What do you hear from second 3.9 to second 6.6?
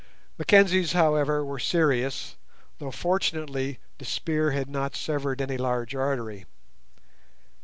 the spear had not severed any large artery.